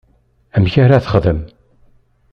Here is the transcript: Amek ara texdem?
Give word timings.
Amek 0.55 0.73
ara 0.83 1.03
texdem? 1.05 1.39